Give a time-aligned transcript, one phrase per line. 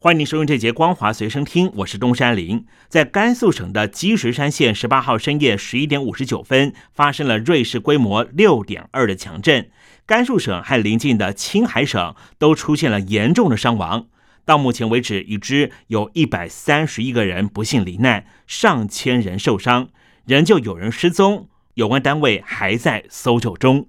[0.00, 2.64] 欢迎您收听这节《光华随身听》，我是东山林。
[2.88, 9.68] 在甘肃省的积石山县，十八号深夜十一点五十九分，发生了瑞士规模六点二的强震。
[10.06, 14.06] 甘肃省和邻近的青海省都出现了严重的伤亡。
[14.44, 19.88] 到目前为止，已知有一百三十一个人不幸罹难，上千人受伤，
[20.24, 23.88] 仍旧有人失踪，有关单位还在搜救中。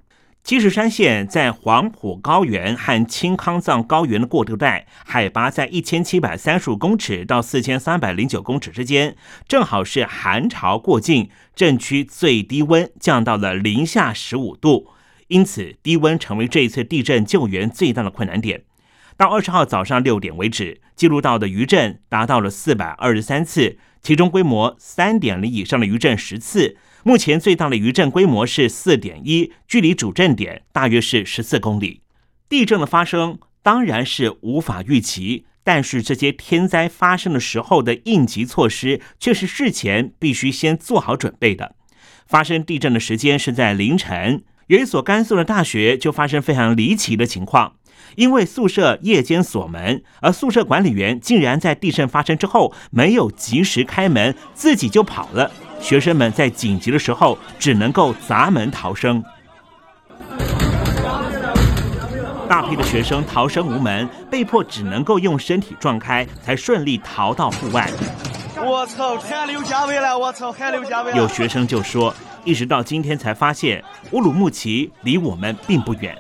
[0.50, 9.16] 积石山县在黄埔高原和青康藏高原的过渡带，海拔在一千七百三十五公尺到四千三百零九公尺之间，
[9.48, 14.88] 正好是寒潮过境，镇区最低温降到了零下十五度，
[15.28, 18.64] 因此低温成为这一次地震救援最大的困难点。
[19.16, 26.78] 到二十号早上六点为止，记录到的余震达到了四百二十三次，其中规模三点零以上的余震十次。
[27.10, 32.02] 目前最大的余震规模是四点一，距离主震点大约是十四公里。
[32.48, 41.74] 地震的发生当然是无法预期，但是这些天灾发生的时候的应急措施却是事前必须先做好准备的。
[42.28, 47.74] 发生地震的时间是在凌晨，有一所甘肃的大学就发生非常离奇的情况，
[48.18, 55.52] 因为宿舍夜间锁门，而宿舍管理员竟然在地震发生之后没有及时开门，自己就跑了。
[55.82, 59.24] 学生们在紧急的时候只能够砸门逃生，
[62.48, 67.90] 大批的学生逃生无门，被迫只能够用身体撞开，才顺利逃到户外。
[68.64, 70.18] 我操，汗流浃背了！
[70.18, 71.12] 我操，汗流浃背。
[71.18, 76.16] 有学生就说，一直到今天才发现乌鲁木齐离我们并不远。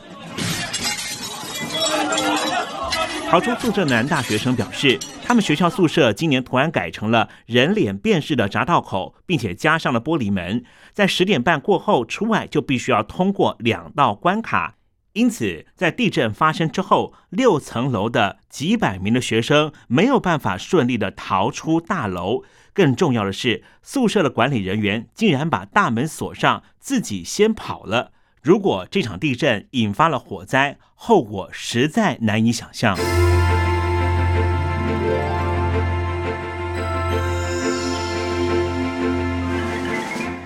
[3.29, 4.97] 逃出宿舍的男大学生表示。
[5.29, 14.78] 他们学校宿舍今年突然改成了人脸辨识的闸道口，并且加上了玻璃门，在十点半过后出外就必须要通过两道关卡。
[15.13, 22.41] 因此，在地震发生之后，六层楼的几百名的学生没有办法顺利的逃出大楼。
[22.73, 28.13] 更重要的是，宿舍的管理人员竟然把大门锁上，自己先跑了。
[28.41, 32.97] 如果这场地震引发了火灾，后果实在难以想象。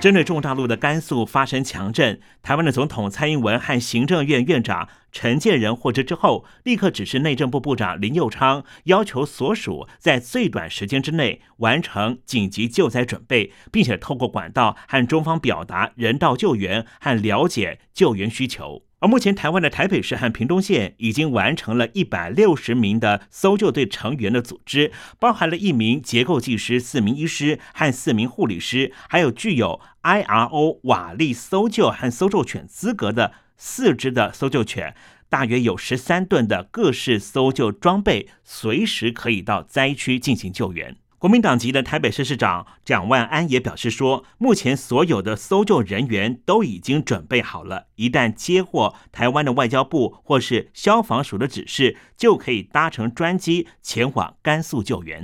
[0.04, 18.84] 针对中大陆的甘肃发生强震，台湾的总统蔡英文和行政院院长陈建仁获知之后，立刻指示内政部部长林佑昌，要求所属在最短时间之内完成紧急救灾准备，并且透过管道和中方表达人道救援和了解救援需求。
[19.04, 34.96] 而目前，台湾的台北市和屏东县已经完成了一百六十名的搜救队成员的组织，包含了一名结构技师、四名医师和四名护理师，还有具有 IRO 瓦力搜救和搜救犬资格的四只的搜救犬，
[35.28, 40.96] 大约有十三吨的各式搜救装备，随时可以到灾区进行救援。
[41.24, 55.24] 国民党籍的台北市市长蒋万安也表示说，目前所有的搜救人员都已经准备好了，一旦接获台湾的外交部或是消防署的指示，就可以搭乘专机前往甘肃救援。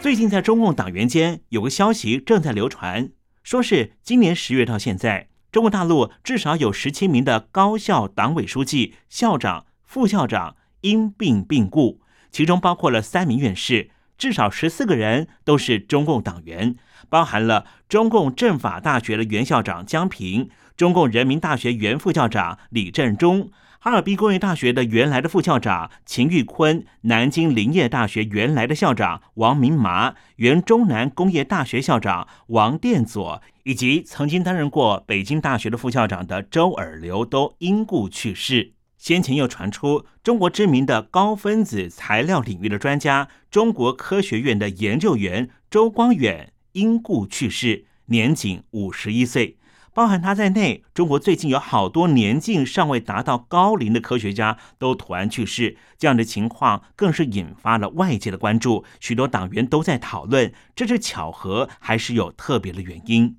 [0.00, 3.10] 最近在中共党员间有个消息正在流传，
[3.44, 12.00] 说是今年十月到现在，中国大陆至少有十七名的高校党委书记、校长、副校长因病病故。
[12.34, 16.74] 其中包括了三名院士，至少十四个人都是中共党员，
[17.08, 38.72] 包含了中共政法大学的原校长江平、中共人民大学原副校长李振中、哈尔滨工业大学的原来的副校长秦玉坤、南京林业大学原来的校长王明麻、原中南工业大学校长王殿佐，以及曾经担任过北京大学的副校长的周尔流，都因故去世。
[39.04, 49.58] 先前又传出中国知名的高分子材料领域的专家、中国科学院的研究员周光远因故去世，年仅五十一岁。
[49.92, 58.86] 包含他在内，中国最近有好多年近尚未达到高龄的科学家都突然去世，这样的情况更是引发了外界的关注。
[59.00, 63.36] 许多党员都在讨论，这是巧合还是有特别的原因？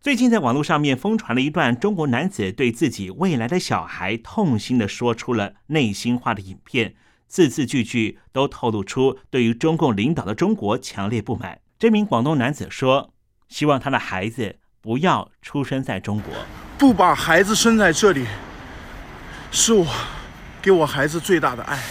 [0.00, 6.94] 最近在网络上面疯传了一段中国男子对自己未来的小孩痛心的说出了内心话的影片。
[7.26, 11.58] 字字句句都透露出对于中共领导的中国强烈不满。
[11.76, 13.12] 这名广东男子说
[13.48, 16.32] ：“希望他的孩子不要出生在中国，
[16.78, 18.24] 不把孩子生在这里，
[19.50, 19.86] 是我
[20.62, 21.82] 给我孩子最大的爱。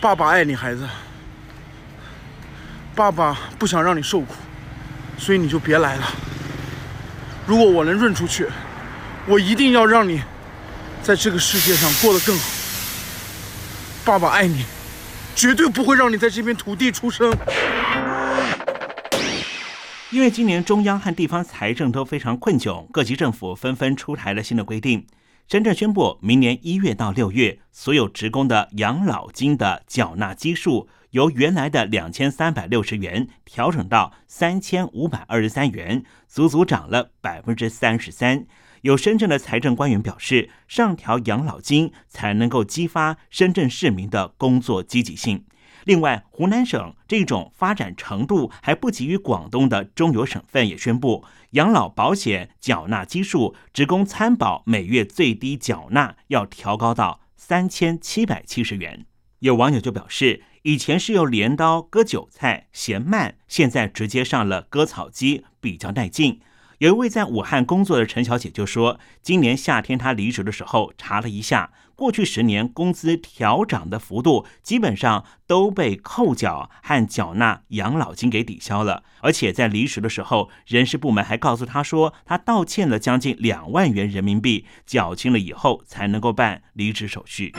[0.00, 0.88] 爸爸爱你，孩子。
[2.96, 4.34] 爸爸不想让你受苦，
[5.16, 6.02] 所以你就别来了。
[7.48, 8.46] 如果我能润出去，
[9.26, 10.20] 我一定要让你
[11.02, 12.44] 在这个世界上过得更好。
[14.04, 14.66] 爸爸爱你，
[15.34, 17.34] 绝对不会让你在这片土地出生。”
[20.10, 25.06] 因为今年中央和地方财政都非常困窘，各级政府纷纷出台了新的规定。
[25.50, 38.44] 深圳宣布，明年一月到六月，所有职工的养老金的缴纳基数由原来的两千三百六十元调整到三千五百二十三元，足足涨了百分之三十三。
[38.82, 45.46] 有深圳的财政官员表示，上调养老金才能够激发深圳市民的工作积极性。
[45.84, 59.06] 另外，湖南省这种发展程度还不及于广东的中游省份也宣布，养老保险缴纳基数，职工参保每月最低缴纳要调高到三千七百七十元。
[59.40, 66.40] 有网友就表示，以前是用镰刀割韭菜嫌慢，现在直接上了割草机比较带劲。
[66.78, 79.02] 有一位在武汉工作的陈小姐就说：“今年夏天她离职的时候查了一下，过去十年工资调涨的幅度基本上都被扣缴和缴纳养老金给抵消了。
[79.22, 87.52] 而且在离职的时候，人事部门还告诉她说，她道歉了将近两万元人民币，缴清了以后才能够办离职手续。”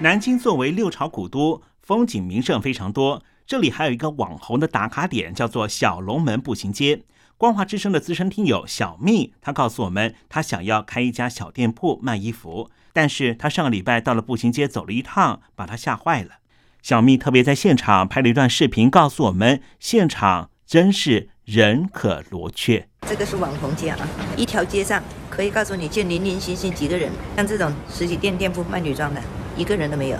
[0.00, 3.22] 南京作为六朝古都，风景名胜非常多。
[3.46, 7.02] 这里还有一个网红的打卡点，叫做小龙门步行街。
[7.36, 16.36] 光华之声的资深听友小蜜，他告诉我们，他想要开一家小店铺卖衣服，但是他上个礼拜到了步行街走了一趟，把他吓坏了。
[16.80, 22.88] 小蜜特别在现场拍了一段视频，告诉我们，现场真是人可罗雀。
[23.06, 23.98] 这个是网红街啊，
[24.38, 29.20] 一条街上可以告诉你，就零零星星几个人，像这种实体店店铺卖女装的，
[29.54, 30.18] 一个人都没有。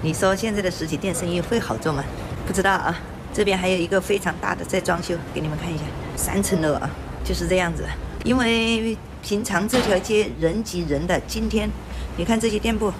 [0.00, 2.02] 你说现在的实体店生意会好做吗？
[2.46, 2.96] 不知道啊，
[3.34, 5.82] 这边还有一个非常大的在装修，给你们看一下，
[6.16, 6.88] 三层楼啊，
[7.24, 7.84] 就是这样子。
[8.24, 11.68] 因为平常这条街人挤人的，今天
[12.16, 12.92] 你看这些店铺，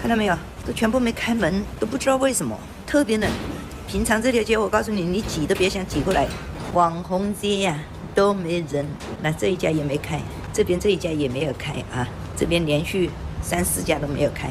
[0.00, 0.36] 看到没有，
[0.66, 3.30] 都全部没开门，都不知道为什么，特别冷。
[3.86, 6.26] 平常这条街，我告诉你，你挤都别想挤过来。
[6.72, 7.78] 网红街呀，
[8.14, 8.84] 都没人，
[9.22, 10.20] 那这一家也没开，
[10.52, 13.10] 这边这一家也没有开啊，这边连续
[13.42, 14.50] 三四家都没有开。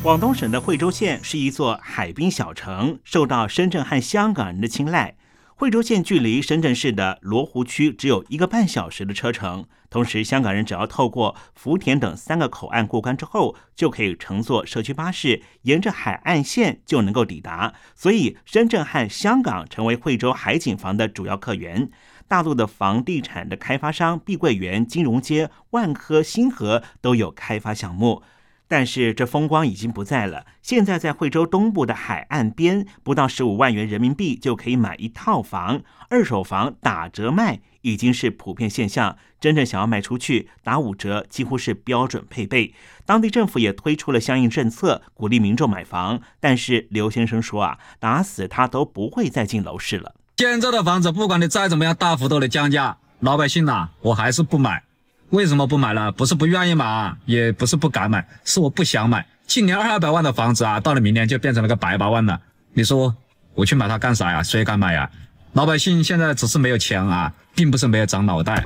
[0.00, 5.16] 广东省的惠州县是一座海滨小城，受到深圳和香港人的青睐。
[5.56, 17.74] 惠州县距离深圳市的罗湖区只有一个半小时的车程，同时香港人只要透过福田等三个口岸过关之后，就可以乘坐社区巴士，沿着海岸线就能够抵达。
[17.96, 21.90] 所以，深圳和香港成为惠州海景房的主要客源。
[22.28, 28.22] 大陆的房地产的开发商碧桂园、金融街、万科、星河都有开发项目。
[28.68, 30.44] 但是这风光已经不在了。
[30.62, 35.80] 现在在惠州东部的海岸边，不到十五万元人民币就可以买一套房，
[36.10, 39.16] 二手房打折卖已经是普遍现象。
[39.40, 42.74] 真正想要卖出去，打五折几乎是标准配备。
[43.06, 46.20] 当地政府也推出了相应政策，鼓励民众买房。
[46.40, 50.14] 但是刘先生说啊，打死他都不会再进楼市了。
[50.36, 54.82] 现在的房子，不管你再怎么样大幅度的降价，老百姓呐，我还是不买。
[55.30, 56.10] 为什么不买了？
[56.10, 59.26] 不是不愿意买，啊也不是不敢买，是我不想买。
[59.46, 62.40] 今年二百万的房子啊，到了明年就变成了个百八万了。
[62.72, 63.14] 你说
[63.52, 64.42] 我去买它干啥呀？
[64.42, 65.10] 谁敢买呀？
[65.52, 68.64] 老百姓现在只是没有钱啊，并不是没有长脑袋。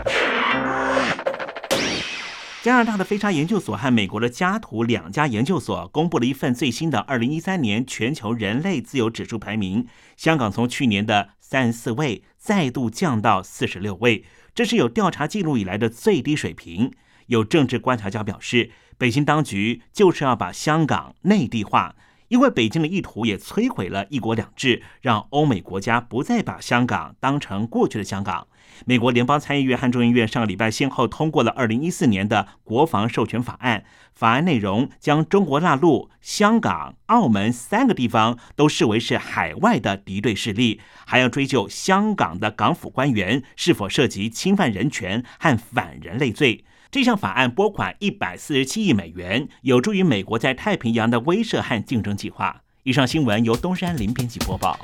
[2.62, 9.84] 加拿大的飞沙研究所和美国的加图两家研究所公布了一份最新的二零一三年全球人类自由指数排名，
[10.16, 14.24] 香港从去年的三十四位再度降到四十六位。
[14.54, 16.90] 这是有调查记录以来的最低水平。
[17.26, 21.94] 有政治观察家表示，北京当局就是要把香港内地化，
[22.32, 28.48] 因为北京的意图也摧毁了一国两制，让欧美国家不再把香港当成过去的香港。
[28.86, 33.84] 美国联邦参议院和众议院上个礼拜先后通过了二零一四年的国防授权法案，
[34.14, 46.64] 法案内容将中国大陆、香港、澳门三个地方都视为是海外的敌对势力，还要追究香港的港府官员是否涉及侵犯人权和反人类罪。
[46.92, 52.60] 这项法案拨款一百四十七亿美元，有助于美国在太平洋的威慑和竞争计划。
[52.82, 54.78] 以上新闻由东山林编辑播报。